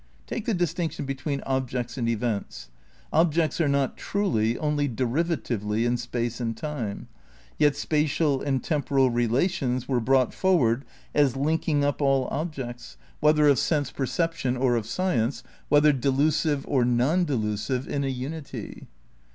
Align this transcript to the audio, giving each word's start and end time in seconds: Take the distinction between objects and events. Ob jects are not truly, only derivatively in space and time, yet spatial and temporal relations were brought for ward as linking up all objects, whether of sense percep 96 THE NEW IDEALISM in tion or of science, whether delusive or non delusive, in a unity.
Take 0.25 0.45
the 0.47 0.55
distinction 0.55 1.05
between 1.05 1.41
objects 1.41 1.95
and 1.95 2.09
events. 2.09 2.69
Ob 3.13 3.31
jects 3.35 3.61
are 3.61 3.67
not 3.67 3.97
truly, 3.97 4.57
only 4.57 4.87
derivatively 4.89 5.85
in 5.85 5.95
space 5.95 6.41
and 6.41 6.57
time, 6.57 7.07
yet 7.59 7.75
spatial 7.75 8.41
and 8.41 8.63
temporal 8.63 9.11
relations 9.11 9.87
were 9.87 9.99
brought 9.99 10.33
for 10.33 10.57
ward 10.57 10.85
as 11.13 11.35
linking 11.35 11.85
up 11.85 12.01
all 12.01 12.27
objects, 12.31 12.97
whether 13.19 13.47
of 13.47 13.59
sense 13.59 13.91
percep 13.91 13.99
96 13.99 14.17
THE 14.17 14.23
NEW 14.23 14.25
IDEALISM 14.25 14.47
in 14.49 14.55
tion 14.55 14.73
or 14.73 14.75
of 14.75 14.85
science, 14.87 15.43
whether 15.69 15.93
delusive 15.93 16.65
or 16.67 16.83
non 16.83 17.23
delusive, 17.23 17.87
in 17.87 18.03
a 18.03 18.07
unity. 18.09 18.87